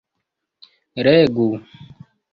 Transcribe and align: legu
legu 1.05 1.47